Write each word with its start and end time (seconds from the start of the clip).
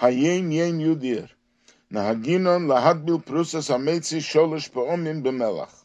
Hayom 0.00 0.52
Yom 0.52 0.78
Yudir. 0.78 1.28
Nahaginon 1.92 2.66
lahadbil 2.66 3.24
prusas 3.24 3.68
hametzi 3.68 4.18
sholish 4.18 4.70
pe'omim 4.70 5.22
b'melach. 5.22 5.84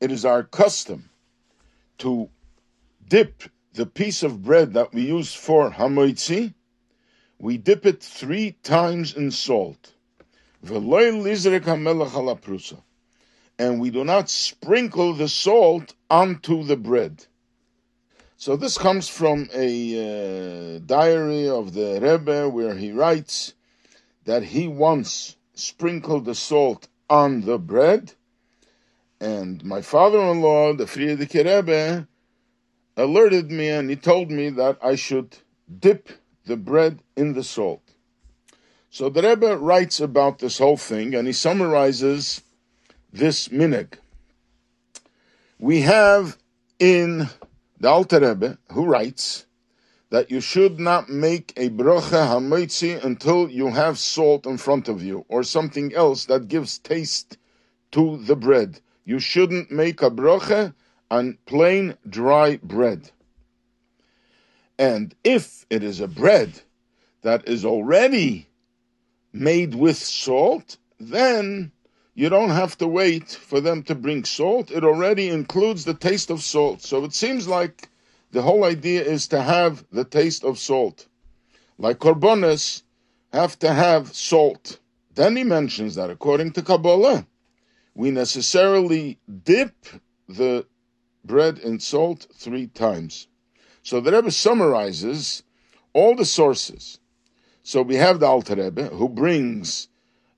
It 0.00 0.10
is 0.10 0.24
our 0.24 0.42
custom 0.42 1.10
to 1.98 2.30
dip 3.06 3.42
the 3.74 3.86
piece 3.86 4.22
of 4.22 4.42
bread 4.42 4.74
that 4.74 4.92
we 4.94 5.02
use 5.02 5.34
for 5.34 5.70
hamoitzi, 5.70 6.54
we 7.38 7.58
dip 7.58 7.84
it 7.84 8.02
three 8.02 8.52
times 8.62 9.14
in 9.14 9.30
salt. 9.30 9.92
V'loy 10.64 11.12
lizrek 11.12 11.64
hamelach 11.64 12.14
ala 12.14 12.36
prusa. 12.36 12.80
And 13.58 13.80
we 13.80 13.90
do 13.90 14.04
not 14.04 14.30
sprinkle 14.30 15.12
the 15.12 15.28
salt 15.28 15.94
onto 16.08 16.62
the 16.64 16.76
bread. 16.76 17.26
So 18.44 18.56
this 18.56 18.76
comes 18.76 19.08
from 19.08 19.48
a 19.54 20.76
uh, 20.76 20.78
diary 20.84 21.48
of 21.48 21.72
the 21.72 21.98
Rebbe 21.98 22.46
where 22.46 22.74
he 22.74 22.92
writes 22.92 23.54
that 24.26 24.42
he 24.42 24.68
once 24.68 25.36
sprinkled 25.54 26.26
the 26.26 26.34
salt 26.34 26.88
on 27.08 27.40
the 27.40 27.56
bread, 27.56 28.12
and 29.18 29.64
my 29.64 29.80
father-in-law, 29.80 30.74
the 30.74 30.84
Frierdiker 30.84 31.46
Rebbe, 31.46 32.06
alerted 32.98 33.50
me 33.50 33.70
and 33.70 33.88
he 33.88 33.96
told 33.96 34.30
me 34.30 34.50
that 34.50 34.76
I 34.82 34.94
should 34.94 35.38
dip 35.80 36.10
the 36.44 36.58
bread 36.58 36.98
in 37.16 37.32
the 37.32 37.44
salt. 37.44 37.94
So 38.90 39.08
the 39.08 39.22
Rebbe 39.22 39.56
writes 39.56 40.00
about 40.00 40.40
this 40.40 40.58
whole 40.58 40.76
thing 40.76 41.14
and 41.14 41.26
he 41.26 41.32
summarizes 41.32 42.42
this 43.10 43.48
minig. 43.48 43.94
We 45.58 45.80
have 45.80 46.36
in 46.78 47.30
the 47.84 47.90
Alter 47.90 48.20
Rebbe, 48.20 48.56
who 48.72 48.86
writes 48.86 49.44
that 50.08 50.30
you 50.30 50.40
should 50.40 50.80
not 50.80 51.10
make 51.10 51.52
a 51.54 51.68
brocha 51.68 52.26
hamoitzi 52.28 53.04
until 53.04 53.50
you 53.50 53.68
have 53.68 53.98
salt 53.98 54.46
in 54.46 54.56
front 54.56 54.88
of 54.88 55.02
you 55.02 55.26
or 55.28 55.42
something 55.42 55.92
else 55.92 56.24
that 56.24 56.48
gives 56.48 56.78
taste 56.78 57.36
to 57.92 58.16
the 58.24 58.36
bread. 58.36 58.80
You 59.04 59.18
shouldn't 59.18 59.70
make 59.70 60.00
a 60.00 60.10
brocha 60.10 60.72
on 61.10 61.36
plain 61.44 61.98
dry 62.08 62.56
bread. 62.62 63.10
And 64.78 65.14
if 65.22 65.66
it 65.68 65.82
is 65.82 66.00
a 66.00 66.08
bread 66.08 66.62
that 67.20 67.46
is 67.46 67.66
already 67.66 68.48
made 69.30 69.74
with 69.74 69.98
salt, 69.98 70.78
then 70.98 71.70
you 72.14 72.28
don't 72.28 72.50
have 72.50 72.78
to 72.78 72.86
wait 72.86 73.30
for 73.30 73.60
them 73.60 73.82
to 73.84 73.94
bring 73.94 74.24
salt. 74.24 74.70
It 74.70 74.84
already 74.84 75.28
includes 75.28 75.84
the 75.84 75.94
taste 75.94 76.30
of 76.30 76.42
salt. 76.42 76.82
So 76.82 77.04
it 77.04 77.12
seems 77.12 77.48
like 77.48 77.88
the 78.30 78.42
whole 78.42 78.64
idea 78.64 79.02
is 79.02 79.26
to 79.28 79.42
have 79.42 79.84
the 79.90 80.04
taste 80.04 80.44
of 80.44 80.58
salt. 80.58 81.08
Like 81.76 81.98
korbanos 81.98 82.82
have 83.32 83.58
to 83.60 83.72
have 83.72 84.14
salt. 84.14 84.78
Then 85.14 85.36
he 85.36 85.44
mentions 85.44 85.96
that 85.96 86.10
according 86.10 86.52
to 86.52 86.62
Kabbalah, 86.62 87.26
we 87.94 88.10
necessarily 88.10 89.18
dip 89.44 89.74
the 90.28 90.66
bread 91.24 91.58
in 91.58 91.80
salt 91.80 92.26
three 92.34 92.68
times. 92.68 93.26
So 93.82 94.00
the 94.00 94.12
Rebbe 94.12 94.30
summarizes 94.30 95.42
all 95.92 96.14
the 96.14 96.24
sources. 96.24 96.98
So 97.62 97.82
we 97.82 97.96
have 97.96 98.20
the 98.20 98.26
Alter 98.26 98.56
Rebbe 98.56 98.84
who 98.86 99.08
brings 99.08 99.88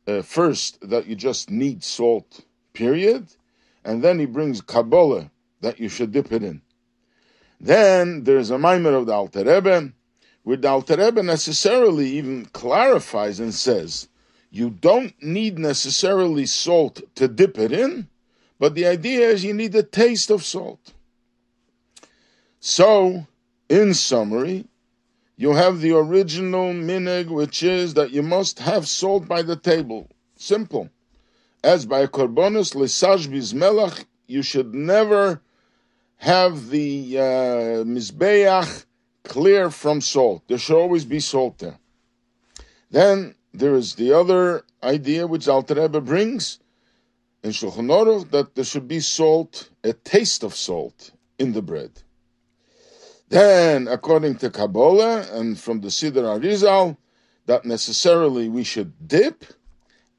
uh, 0.07 0.23
first 0.23 0.79
that 0.89 1.07
you 1.07 1.17
just 1.17 1.51
need 1.51 1.83
salt, 1.83 2.41
period, 2.73 3.27
and 3.85 4.03
then 4.03 4.19
he 4.19 4.27
brings 4.27 4.61
Kabbalah 4.61 5.31
that 5.61 5.81
you 5.81 5.89
should 5.89 6.13
dip 6.13 6.33
it 6.33 6.43
in. 6.43 6.63
Then 7.61 8.25
there's 8.25 8.51
a 8.51 8.59
mimer 8.59 8.95
of 8.95 9.07
the 9.07 9.13
Alter 9.13 9.45
Rebbe, 9.45 9.93
where 10.43 10.57
the 10.57 10.69
Alter 10.69 10.97
Rebbe 10.97 11.23
necessarily 11.23 12.09
even 12.11 12.47
clarifies 12.47 13.41
and 13.41 13.55
says, 13.55 14.09
you 14.51 14.71
don't 14.71 15.15
need 15.23 15.59
necessarily 15.59 16.47
salt 16.47 17.03
to 17.17 17.29
dip 17.29 17.59
it 17.59 17.73
in, 17.73 18.09
but 18.59 18.75
the 18.75 18.87
idea 18.87 19.29
is 19.29 19.45
you 19.45 19.53
need 19.53 19.75
a 19.75 19.83
taste 19.83 20.31
of 20.31 20.45
salt. 20.45 20.93
So, 22.61 23.27
in 23.69 23.95
summary, 23.95 24.67
you 25.37 25.53
have 25.53 25.81
the 25.81 25.93
original 25.93 26.73
minig, 26.73 27.29
which 27.29 27.63
is 27.63 27.95
that 27.95 28.11
you 28.11 28.23
must 28.23 28.59
have 28.61 28.89
salt 28.89 29.29
by 29.29 29.43
the 29.43 29.57
table. 29.57 30.09
Simple. 30.37 30.89
As 31.63 31.85
by 31.85 32.07
korbanos 32.07 32.75
lesaj 32.75 33.27
melach, 33.53 34.05
you 34.27 34.43
should 34.43 34.75
never 34.75 35.43
have 36.17 36.71
the 36.71 37.19
uh, 37.19 37.23
mizbeach 37.85 38.87
clear 39.25 39.71
from 39.71 40.01
salt. 40.01 40.43
There 40.49 40.59
should 40.59 40.81
always 40.81 41.05
be 41.05 41.21
salt 41.21 41.59
there. 41.59 41.79
Then 42.91 43.35
there 43.53 43.75
is 43.75 43.95
the 43.97 44.13
other 44.13 44.65
idea 44.83 45.27
which 45.27 45.49
Alter 45.49 45.75
Rebbe 45.75 46.01
brings 46.01 46.61
in 47.43 47.51
Shulchan 47.51 47.89
Aruch 47.89 48.31
that 48.31 48.55
there 48.55 48.65
should 48.65 48.89
be 48.89 49.01
salt, 49.01 49.71
a 49.85 49.93
taste 49.93 50.43
of 50.43 50.55
salt 50.55 51.11
in 51.39 51.53
the 51.53 51.63
bread. 51.63 52.03
Then, 53.29 53.89
according 53.89 54.37
to 54.37 54.51
Kabbalah 54.51 55.27
and 55.33 55.59
from 55.59 55.81
the 55.81 55.89
Siddur 55.89 56.39
Arizal, 56.39 56.97
that 57.47 57.65
necessarily 57.65 58.49
we 58.49 58.63
should 58.63 59.09
dip, 59.09 59.45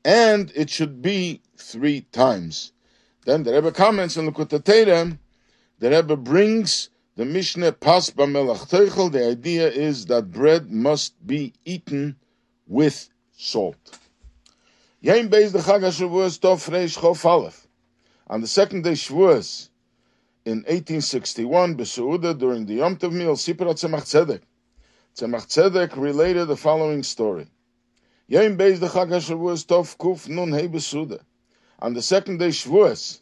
and 0.03 0.51
it 0.55 0.69
should 0.69 1.01
be 1.01 1.41
three 1.57 2.01
times. 2.11 2.73
Then 3.25 3.43
the 3.43 3.53
Rebbe 3.53 3.71
comments 3.71 4.17
in 4.17 4.25
the 4.25 4.31
Kutatera, 4.31 5.17
the 5.79 5.89
Rebbe 5.89 6.17
brings 6.17 6.89
the 7.15 7.25
Mishnah 7.25 7.73
Pas 7.73 8.09
B'melach 8.11 8.69
Teichel. 8.69 9.11
The 9.11 9.27
idea 9.29 9.69
is 9.69 10.05
that 10.07 10.31
bread 10.31 10.69
must 10.71 11.13
be 11.25 11.53
eaten 11.65 12.17
with 12.67 13.09
salt. 13.37 13.99
On 15.09 15.21
the 18.41 18.47
second 18.47 18.83
day 18.83 18.91
Shavuos, 18.91 19.69
in 20.47 20.59
1861, 20.59 21.75
Besauda, 21.75 22.37
during 22.37 22.65
the 22.65 22.75
Yom 22.75 22.95
Tov 22.95 23.11
meal, 23.11 23.35
Sipra 23.35 23.73
Tzemach 23.73 24.05
Tzedek. 24.07 24.39
Tzemach 25.13 25.45
Tzedek 25.45 25.97
related 25.97 26.45
the 26.45 26.55
following 26.55 27.03
story. 27.03 27.47
Yom 28.29 28.57
Beis 28.57 28.79
the 28.79 28.87
Chag 28.87 29.09
HaShavuos 29.09 29.65
Tov 29.65 29.97
Kuf 29.97 30.29
Nun 30.29 30.53
Hei 30.53 30.69
Besauda. 30.69 31.19
On 31.79 31.93
the 31.93 32.01
second 32.01 32.37
day 32.37 32.47
Shavuos, 32.47 33.19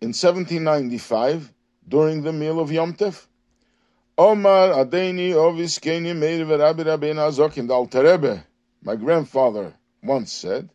in 0.00 0.10
1795, 0.10 1.52
during 1.88 2.22
the 2.22 2.32
meal 2.32 2.60
of 2.60 2.70
Yom 2.70 2.94
Tov, 2.94 3.26
Omar 4.16 4.68
Adeni 4.68 5.32
Ovis 5.32 5.80
Keni 5.80 6.16
Meir 6.16 6.46
Rabbi 6.46 6.84
Rabbeinu 6.84 7.16
Azokin, 7.16 7.66
the 7.66 7.74
Alter 7.74 8.04
Rebbe, 8.04 8.44
my 8.84 8.94
grandfather, 8.94 9.74
once 10.04 10.30
said, 10.30 10.70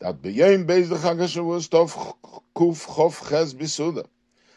that 0.00 0.20
B'yom 0.20 0.66
Beis 0.66 0.88
the 0.88 0.96
Chag 0.96 1.18
HaShavuos 1.18 1.68
Tov 1.68 1.94
Kuf 2.56 2.84
Chof 2.88 3.28
Ches 3.28 3.54
Besauda 3.54 4.04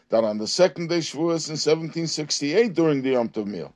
that 0.10 0.24
on 0.24 0.38
the 0.38 0.48
second 0.48 0.90
day 0.90 1.00
Shavuos 1.00 1.50
in 1.50 1.58
1768 1.58 2.74
during 2.74 3.02
the 3.02 3.12
Yom 3.12 3.30
Tov 3.30 3.48
meal, 3.48 3.74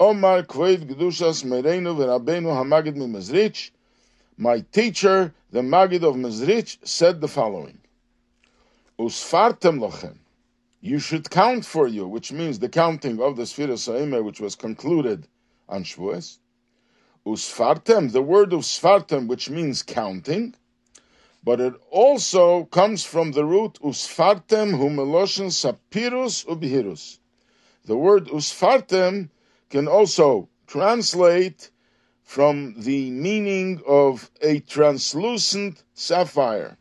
Omar 0.00 0.42
Kved 0.42 0.88
Gedushas 0.88 1.44
Mereinu 1.44 1.94
v'Rabbeinu 1.96 2.52
Hamagid 2.52 2.96
Mezrich, 2.96 3.70
my 4.36 4.60
teacher, 4.72 5.32
the 5.50 5.62
Maggid 5.62 6.02
of 6.02 6.16
Mezritch, 6.16 6.78
said 6.82 7.20
the 7.20 7.28
following: 7.28 7.78
Usfartem 8.98 9.78
lochem, 9.78 10.16
you 10.80 10.98
should 10.98 11.30
count 11.30 11.64
for 11.64 11.86
you, 11.86 12.08
which 12.08 12.32
means 12.32 12.58
the 12.58 12.68
counting 12.68 13.20
of 13.20 13.36
the 13.36 13.42
Sfira 13.42 13.76
Saime, 13.76 14.24
which 14.24 14.40
was 14.40 14.56
concluded 14.56 15.28
on 15.68 15.84
Shavuos. 15.84 16.38
Usfartem, 17.24 18.10
the 18.10 18.22
word 18.22 18.52
of 18.52 18.60
usfartem, 18.60 19.28
which 19.28 19.48
means 19.48 19.82
counting, 19.82 20.54
but 21.44 21.60
it 21.60 21.74
also 21.90 22.64
comes 22.64 23.04
from 23.04 23.32
the 23.32 23.44
root 23.44 23.74
usfartem 23.82 24.78
humeloshen 24.78 25.50
sapirus 25.50 26.44
ubihirus. 26.46 27.18
The 27.84 27.96
word 27.96 28.26
usfartem 28.26 29.30
can 29.68 29.88
also 29.88 30.48
translate 30.66 31.70
from 32.22 32.74
the 32.78 33.10
meaning 33.10 33.82
of 33.86 34.30
a 34.40 34.60
translucent 34.60 35.82
sapphire. 35.94 36.78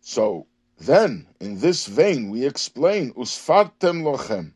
So 0.00 0.46
then, 0.78 1.26
in 1.40 1.58
this 1.58 1.86
vein, 1.86 2.30
we 2.30 2.46
explain 2.46 3.12
usfartem 3.14 4.02
lochem. 4.02 4.52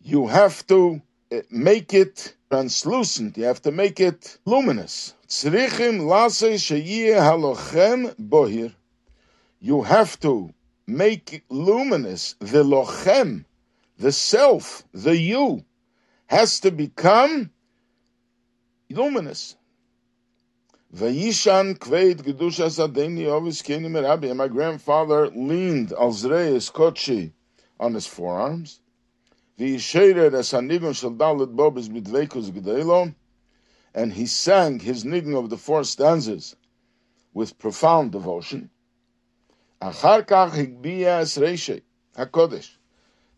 You 0.00 0.28
have 0.28 0.66
to 0.68 1.02
make 1.50 1.94
it 1.94 2.34
translucent. 2.50 3.36
You 3.36 3.44
have 3.44 3.62
to 3.62 3.72
make 3.72 4.00
it 4.00 4.38
luminous. 4.44 5.14
Bohir. 8.18 8.74
You 9.60 9.82
have 9.82 10.20
to 10.20 10.54
make 10.86 11.44
luminous 11.48 12.34
the 12.38 12.62
lochem, 12.62 13.44
the 13.98 14.12
self, 14.12 14.84
the 14.92 15.16
you, 15.16 15.64
has 16.26 16.60
to 16.60 16.70
become 16.70 17.50
luminous. 18.90 19.56
Vayishan 20.94 21.76
kveit 21.78 22.22
gedusha 22.22 22.70
sadeni 22.70 23.26
ovis 23.26 23.62
keni 23.62 23.88
merabi. 23.88 24.28
And 24.28 24.38
my 24.38 24.48
grandfather 24.48 25.28
leaned 25.28 25.88
alzreis 25.88 26.72
kochi 26.72 27.32
on 27.80 27.94
his 27.94 28.06
forearms. 28.06 28.80
And 29.56 29.72
he 34.12 34.26
sang 34.26 34.80
his 34.80 35.04
niggin 35.04 35.38
of 35.38 35.48
the 35.48 35.56
four 35.56 35.84
stanzas 35.84 36.56
with 37.32 37.56
profound 37.58 38.10
devotion. 38.10 38.70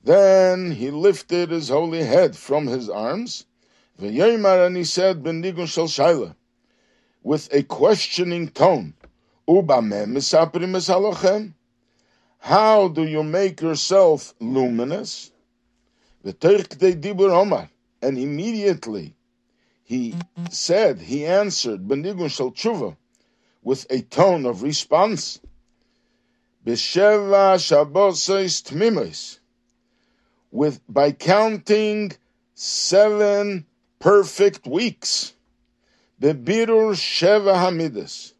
Then 0.04 0.70
he 0.70 0.90
lifted 0.90 1.50
his 1.50 1.68
holy 1.68 2.02
head 2.02 2.36
from 2.36 2.66
his 2.66 2.88
arms, 2.88 3.44
and 3.98 4.76
he 4.76 4.84
said, 4.84 5.22
Nigun 5.22 6.34
with 7.22 7.48
a 7.52 7.62
questioning 7.64 8.48
tone, 8.48 8.94
How 12.38 12.88
do 12.88 13.02
you 13.04 13.22
make 13.22 13.60
yourself 13.60 14.34
luminous? 14.40 15.32
And 18.02 18.18
immediately 18.18 19.14
he 19.84 20.16
said, 20.50 20.98
he 21.00 21.24
answered, 21.24 21.86
Benigun 21.86 22.28
Shal 22.28 22.50
Tshuva, 22.50 22.96
with 23.62 23.86
a 23.90 24.00
tone 24.02 24.44
of 24.44 24.62
response, 24.62 25.38
B'sheva 26.64 27.56
Shabbosos 27.58 28.64
Tmimos, 28.64 29.38
with 30.50 30.80
by 30.88 31.12
counting 31.12 32.10
seven 32.54 33.64
perfect 34.00 34.66
weeks. 34.66 35.32
Bebirur 36.20 36.96
Sheva 36.96 37.54
Hamidas, 37.54 38.32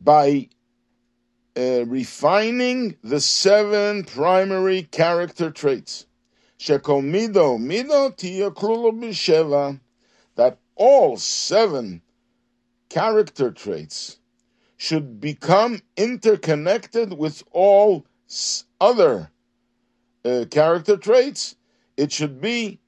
by 0.00 0.48
uh, 1.54 1.84
refining 1.84 2.96
the 3.04 3.20
seven 3.20 4.04
primary 4.04 4.84
character 4.84 5.50
traits. 5.50 6.06
Mido 6.60 7.58
mido 7.58 8.14
that 10.36 10.58
all 10.76 11.16
seven 11.16 12.02
character 12.90 13.50
traits 13.50 14.18
should 14.76 15.20
become 15.20 15.80
interconnected 15.96 17.14
with 17.14 17.42
all 17.52 18.04
other 18.78 19.30
uh, 20.24 20.44
character 20.50 20.98
traits. 20.98 21.56
It 21.96 22.12
should 22.12 22.40
be 22.42 22.78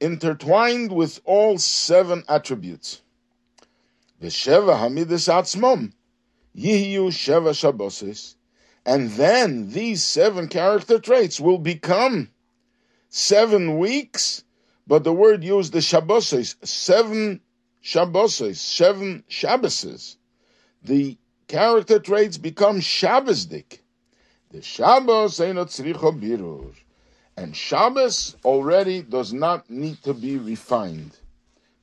intertwined 0.00 0.90
with 0.90 1.20
all 1.24 1.58
seven 1.58 2.24
attributes. 2.28 3.02
V'sheva 4.20 4.78
hamidus 4.78 5.28
atzmom, 5.28 5.92
yihiyu 6.56 7.06
sheva 7.08 7.52
shabboses, 7.52 8.34
and 8.84 9.10
then 9.12 9.70
these 9.70 10.02
seven 10.02 10.48
character 10.48 10.98
traits 10.98 11.38
will 11.38 11.58
become 11.58 12.28
seven 13.12 13.78
weeks, 13.78 14.42
but 14.86 15.04
the 15.04 15.12
word 15.12 15.44
used 15.44 15.72
the 15.74 15.80
shabboses, 15.80 16.56
seven 16.66 17.40
shabboses, 17.84 18.56
seven 18.56 19.22
Shabbases. 19.28 20.16
The 20.82 21.18
character 21.46 21.98
traits 21.98 22.38
become 22.38 22.80
Shabbosdik. 22.80 23.80
The 24.50 24.62
Shabbos 24.62 25.40
ain't 25.40 25.58
tzricho 25.58 26.18
birur. 26.18 26.74
And 27.36 27.54
Shabbos 27.54 28.36
already 28.44 29.02
does 29.02 29.32
not 29.32 29.68
need 29.68 30.02
to 30.04 30.14
be 30.14 30.38
refined. 30.38 31.18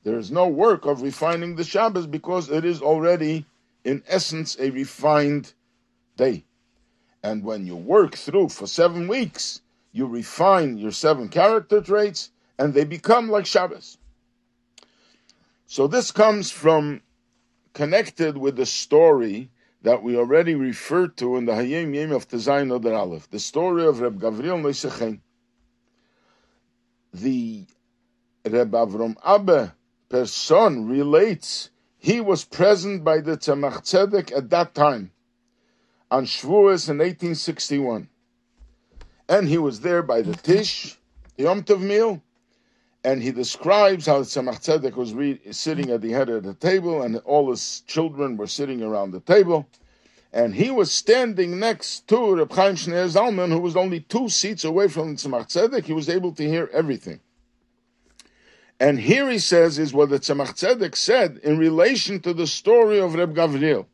There 0.02 0.18
is 0.18 0.30
no 0.30 0.48
work 0.48 0.84
of 0.84 1.02
refining 1.02 1.54
the 1.54 1.64
Shabbos 1.64 2.06
because 2.06 2.50
it 2.50 2.64
is 2.64 2.82
already, 2.82 3.44
in 3.84 4.02
essence, 4.08 4.56
a 4.58 4.70
refined 4.70 5.52
day. 6.16 6.44
And 7.22 7.44
when 7.44 7.66
you 7.66 7.76
work 7.76 8.16
through 8.16 8.48
for 8.48 8.66
seven 8.66 9.06
weeks, 9.06 9.60
you 9.92 10.06
refine 10.06 10.78
your 10.78 10.92
seven 10.92 11.28
character 11.28 11.80
traits, 11.80 12.30
and 12.58 12.74
they 12.74 12.84
become 12.84 13.30
like 13.30 13.46
Shabbos. 13.46 13.98
So 15.66 15.86
this 15.86 16.10
comes 16.10 16.50
from 16.50 17.02
connected 17.72 18.36
with 18.36 18.56
the 18.56 18.66
story 18.66 19.50
that 19.82 20.02
we 20.02 20.16
already 20.16 20.54
referred 20.54 21.16
to 21.16 21.36
in 21.36 21.46
the 21.46 21.52
Hayom 21.52 21.94
Yom 21.94 22.12
of 22.12 22.28
Tezayin 22.28 22.72
Oder 22.72 22.94
Aleph, 22.94 23.30
the 23.30 23.38
story 23.38 23.86
of 23.86 24.00
Reb 24.00 24.20
Gavriel 24.20 24.60
Noisechen. 24.60 25.20
The 27.14 27.66
Reb 28.44 28.70
Avram 28.72 29.16
Abba 29.24 29.74
person 30.08 30.88
relates 30.88 31.70
he 31.98 32.20
was 32.20 32.44
present 32.44 33.04
by 33.04 33.20
the 33.20 33.36
Tzemach 33.36 33.82
Tzedek 33.82 34.36
at 34.36 34.50
that 34.50 34.74
time 34.74 35.12
on 36.10 36.24
Shavuos 36.24 36.88
in 36.88 36.98
1861 36.98 38.08
and 39.30 39.48
he 39.48 39.58
was 39.58 39.80
there 39.80 40.02
by 40.02 40.20
the 40.22 40.34
Tish, 40.34 40.98
the 41.36 41.44
Yom 41.44 41.62
Tov 41.62 41.80
meal, 41.80 42.20
and 43.04 43.22
he 43.22 43.30
describes 43.30 44.04
how 44.04 44.20
Tzemach 44.20 44.60
Tzedek 44.60 44.96
was 44.96 45.14
re- 45.14 45.40
sitting 45.52 45.90
at 45.90 46.02
the 46.02 46.10
head 46.10 46.28
of 46.28 46.42
the 46.42 46.52
table, 46.52 47.02
and 47.02 47.16
all 47.18 47.48
his 47.48 47.82
children 47.86 48.36
were 48.36 48.48
sitting 48.48 48.82
around 48.82 49.12
the 49.12 49.20
table, 49.20 49.68
and 50.32 50.52
he 50.54 50.70
was 50.70 50.90
standing 50.90 51.60
next 51.60 52.08
to 52.08 52.34
Reb 52.34 52.52
Chaim 52.52 52.74
Shneur 52.74 53.08
Zalman, 53.08 53.50
who 53.50 53.60
was 53.60 53.76
only 53.76 54.00
two 54.00 54.28
seats 54.28 54.64
away 54.64 54.88
from 54.88 55.14
Tzemach 55.14 55.46
Tzedek. 55.46 55.84
He 55.84 55.92
was 55.92 56.08
able 56.08 56.32
to 56.32 56.46
hear 56.46 56.68
everything. 56.72 57.20
And 58.80 58.98
here 58.98 59.30
he 59.30 59.38
says 59.38 59.78
is 59.78 59.92
what 59.92 60.10
the 60.10 60.18
Tzemach 60.18 60.58
Tzedek 60.58 60.96
said 60.96 61.38
in 61.44 61.56
relation 61.56 62.18
to 62.20 62.34
the 62.34 62.46
story 62.48 62.98
of 62.98 63.14
Reb 63.14 63.34
Gavriel. 63.34 63.86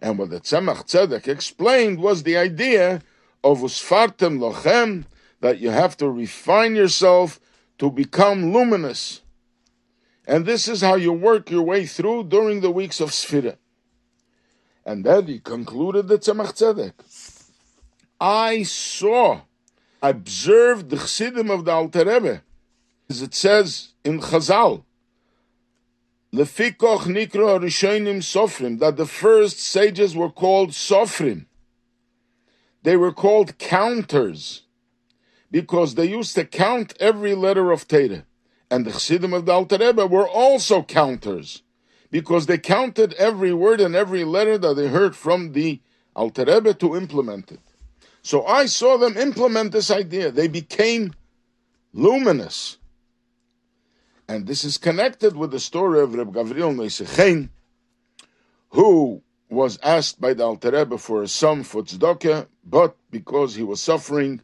And 0.00 0.18
what 0.18 0.30
the 0.30 0.40
Tzemach 0.40 0.86
Tzedek 0.86 1.28
explained 1.28 2.00
was 2.00 2.24
the 2.24 2.36
idea 2.36 3.02
of 3.46 3.60
usfartem 3.60 4.38
lochem, 4.38 5.04
that 5.40 5.58
you 5.58 5.70
have 5.70 5.96
to 5.96 6.10
refine 6.10 6.74
yourself 6.74 7.40
to 7.78 7.90
become 7.90 8.52
luminous. 8.52 9.22
And 10.26 10.44
this 10.44 10.66
is 10.66 10.80
how 10.80 10.96
you 10.96 11.12
work 11.12 11.50
your 11.50 11.62
way 11.62 11.86
through 11.86 12.24
during 12.24 12.60
the 12.60 12.70
weeks 12.70 13.00
of 13.00 13.10
Sfira. 13.10 13.56
And 14.84 15.04
then 15.04 15.26
he 15.26 15.38
concluded 15.38 16.08
the 16.08 16.18
Tzemach 16.18 16.54
Tzedek. 16.58 16.94
I 18.20 18.64
saw, 18.64 19.42
I 20.02 20.08
observed 20.08 20.90
the 20.90 20.96
Chassidim 20.96 21.50
of 21.50 21.64
the 21.64 21.72
Alter 21.72 22.04
Rebbe, 22.04 22.42
as 23.08 23.22
it 23.22 23.34
says 23.34 23.92
in 24.04 24.20
Chazal, 24.20 24.82
Lefikoch 26.32 27.04
Nikro 27.06 27.60
Rishonim 27.60 28.18
Sofrim, 28.18 28.80
that 28.80 28.96
the 28.96 29.06
first 29.06 29.60
sages 29.60 30.16
were 30.16 30.30
called 30.30 30.70
Sofrim. 30.70 31.46
They 32.86 32.96
were 32.96 33.10
called 33.10 33.58
counters 33.58 34.62
because 35.50 35.96
they 35.96 36.04
used 36.04 36.36
to 36.36 36.44
count 36.44 36.94
every 37.00 37.34
letter 37.34 37.72
of 37.72 37.88
Torah. 37.88 38.24
And 38.70 38.86
the 38.86 38.92
Chassidim 38.92 39.32
of 39.32 39.44
the 39.44 39.50
Alter 39.50 39.78
Rebbe 39.78 40.06
were 40.06 40.28
also 40.28 40.84
counters 40.84 41.64
because 42.12 42.46
they 42.46 42.58
counted 42.58 43.12
every 43.14 43.52
word 43.52 43.80
and 43.80 43.96
every 43.96 44.22
letter 44.22 44.56
that 44.58 44.74
they 44.76 44.86
heard 44.86 45.16
from 45.16 45.50
the 45.50 45.80
Alter 46.14 46.44
Rebbe 46.44 46.74
to 46.74 46.94
implement 46.94 47.50
it. 47.50 47.58
So 48.22 48.46
I 48.46 48.66
saw 48.66 48.96
them 48.96 49.16
implement 49.16 49.72
this 49.72 49.90
idea. 49.90 50.30
They 50.30 50.46
became 50.46 51.12
luminous. 51.92 52.76
And 54.28 54.46
this 54.46 54.62
is 54.62 54.78
connected 54.78 55.36
with 55.36 55.50
the 55.50 55.58
story 55.58 56.02
of 56.02 56.14
Reb 56.14 56.32
Gavriel 56.32 56.72
Noisechen, 56.72 57.48
who 58.68 59.24
was 59.50 59.76
asked 59.82 60.20
by 60.20 60.34
the 60.34 60.44
Alter 60.44 60.70
Rebbe 60.70 60.98
for 60.98 61.24
a 61.24 61.26
sum 61.26 61.64
for 61.64 61.82
tzedakah, 61.82 62.46
but 62.68 62.96
because 63.10 63.54
he 63.54 63.62
was 63.62 63.80
suffering 63.80 64.40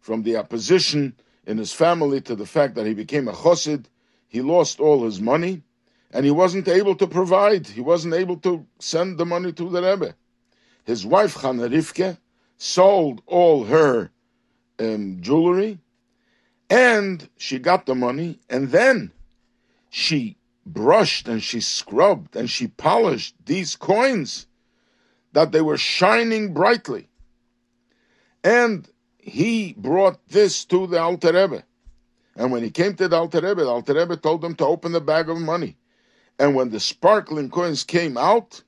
from 0.00 0.22
the 0.22 0.36
opposition 0.36 1.14
in 1.46 1.58
his 1.58 1.72
family 1.72 2.20
to 2.22 2.34
the 2.34 2.46
fact 2.46 2.74
that 2.74 2.86
he 2.86 2.94
became 2.94 3.28
a 3.28 3.32
chosid, 3.32 3.84
he 4.28 4.40
lost 4.40 4.80
all 4.80 5.04
his 5.04 5.20
money, 5.20 5.62
and 6.10 6.24
he 6.24 6.30
wasn't 6.30 6.66
able 6.66 6.96
to 6.96 7.06
provide. 7.06 7.66
He 7.66 7.80
wasn't 7.80 8.14
able 8.14 8.38
to 8.38 8.66
send 8.78 9.18
the 9.18 9.26
money 9.26 9.52
to 9.52 9.68
the 9.68 9.82
Rebbe. 9.82 10.14
His 10.84 11.04
wife 11.04 11.36
Chana 11.36 12.18
sold 12.56 13.22
all 13.26 13.64
her 13.64 14.10
um, 14.78 15.18
jewelry, 15.20 15.78
and 16.70 17.28
she 17.36 17.58
got 17.58 17.86
the 17.86 17.94
money, 17.94 18.38
and 18.48 18.70
then 18.70 19.12
she 19.90 20.36
brushed 20.66 21.28
and 21.28 21.42
she 21.42 21.60
scrubbed 21.60 22.34
and 22.34 22.50
she 22.50 22.66
polished 22.66 23.34
these 23.46 23.76
coins 23.76 24.46
that 25.32 25.52
they 25.52 25.60
were 25.60 25.76
shining 25.76 26.52
brightly. 26.52 27.08
And 28.44 28.88
he 29.18 29.74
brought 29.76 30.26
this 30.28 30.64
to 30.66 30.86
the 30.86 31.00
Alter 31.00 31.32
Rebbe. 31.32 31.64
And 32.36 32.52
when 32.52 32.62
he 32.62 32.70
came 32.70 32.94
to 32.96 33.08
the 33.08 33.16
Alter 33.16 33.40
Rebbe, 33.40 33.62
the 33.62 33.70
Alter 33.70 33.94
Rebbe 33.94 34.16
told 34.16 34.44
him 34.44 34.54
to 34.56 34.66
open 34.66 34.92
the 34.92 35.00
bag 35.00 35.28
of 35.28 35.38
money. 35.38 35.76
And 36.38 36.54
when 36.54 36.70
the 36.70 36.80
sparkling 36.80 37.50
coins 37.50 37.82
came 37.82 38.16
out, 38.16 38.62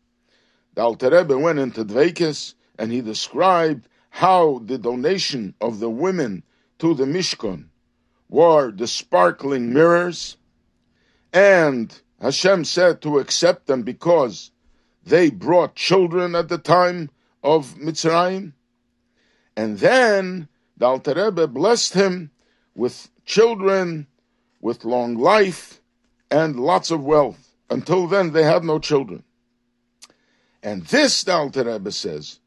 the 0.74 0.82
Alter 0.82 1.10
Rebbe 1.10 1.36
went 1.38 1.58
into 1.58 1.84
Dveikis 1.84 2.54
and 2.78 2.90
he 2.90 3.00
described 3.00 3.88
how 4.10 4.62
the 4.64 4.78
donation 4.78 5.54
of 5.60 5.80
the 5.80 5.90
women 5.90 6.42
to 6.78 6.94
the 6.94 7.04
Mishkan 7.04 7.66
were 8.28 8.70
the 8.70 8.86
sparkling 8.86 9.72
mirrors 9.72 10.36
and 11.32 12.00
Hashem 12.20 12.64
said 12.64 13.00
to 13.02 13.18
accept 13.18 13.66
them 13.66 13.82
because 13.82 14.50
they 15.04 15.30
brought 15.30 15.74
children 15.74 16.34
at 16.34 16.48
the 16.48 16.58
time 16.58 17.10
of 17.42 17.76
Mitzrayim. 17.76 18.52
And 19.58 19.76
then 19.80 20.46
the 20.76 20.86
Alter 20.86 21.14
Rebbe 21.14 21.48
blessed 21.48 21.94
him 21.94 22.30
with 22.76 23.10
children, 23.24 24.06
with 24.60 24.84
long 24.84 25.16
life, 25.16 25.80
and 26.30 26.60
lots 26.60 26.92
of 26.92 27.04
wealth. 27.04 27.56
Until 27.68 28.06
then, 28.06 28.30
they 28.30 28.44
had 28.44 28.62
no 28.62 28.78
children. 28.78 29.24
And 30.62 30.86
this, 30.86 31.24
the 31.24 31.32
Alter 31.32 31.64
Rebbe 31.64 31.90
says, 31.90 32.38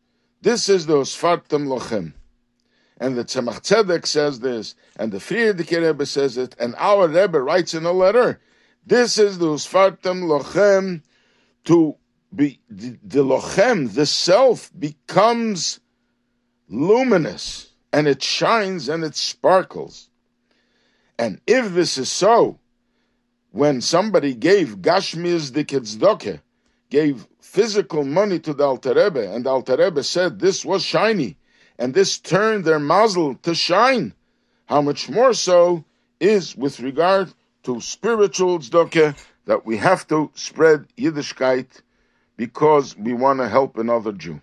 this 0.42 0.70
is 0.70 0.86
the 0.86 0.94
Osfartem 0.94 1.68
Lochem. 1.68 2.14
And 2.98 3.18
the 3.18 3.26
Tzemach 3.26 3.60
Tzedek 3.60 4.08
says 4.08 4.40
this, 4.40 4.76
and 4.96 5.12
the 5.12 5.18
Frierdiker 5.18 5.86
Rebbe 5.86 6.06
says 6.06 6.38
it, 6.38 6.56
and 6.58 6.76
our 6.78 7.10
Rebbe 7.10 7.42
writes 7.42 7.74
in 7.74 7.84
a 7.84 7.92
letter, 7.92 8.40
this 8.88 9.18
is 9.18 9.38
the 9.38 9.48
Usfartem 9.48 10.24
Lochem 10.24 11.02
to 11.66 11.98
be, 12.34 12.62
the, 12.70 12.98
the 13.04 13.22
Lochem, 13.26 13.94
the 13.94 14.06
self, 14.06 14.72
becomes 14.80 15.81
luminous, 16.72 17.72
and 17.92 18.08
it 18.08 18.24
shines 18.24 18.88
and 18.88 19.04
it 19.04 19.16
sparkles. 19.16 20.10
And 21.20 21.42
if 21.46 21.74
this 21.74 21.98
is 21.98 22.10
so, 22.10 22.58
when 23.52 23.82
somebody 23.82 24.34
gave 24.34 24.78
Gashmiz 24.78 25.54
the 25.54 25.66
Ketzdoke, 25.66 26.40
gave 26.90 27.28
physical 27.40 28.06
money 28.06 28.40
to 28.40 28.54
the 28.54 28.64
Alter 28.64 28.94
Rebbe, 28.94 29.34
and 29.34 29.46
the 29.46 29.50
Alter 29.50 30.04
said 30.04 30.40
this 30.40 30.64
was 30.64 30.84
shiny, 30.84 31.38
and 31.78 31.94
this 31.94 32.18
turned 32.18 32.64
their 32.64 32.80
mazel 32.80 33.36
to 33.36 33.54
shine. 33.54 34.14
How 34.66 34.82
much 34.82 35.10
more 35.10 35.34
so 35.34 35.84
is 36.20 36.56
with 36.56 36.80
regard 36.80 37.34
to 37.64 37.82
spiritual 37.82 38.60
tzedakah 38.60 39.18
that 39.46 39.66
we 39.66 39.78
have 39.78 40.08
to 40.08 40.32
spread 40.34 40.86
Yiddishkeit 40.98 41.82
because 42.38 42.98
we 42.98 43.14
want 43.14 43.40
to 43.40 43.50
help 43.50 43.78
another 43.78 44.14
Jew. 44.14 44.42